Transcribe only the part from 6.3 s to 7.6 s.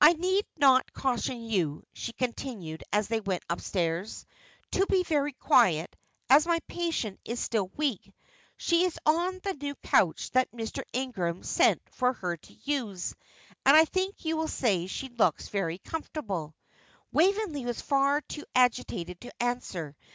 as my patient is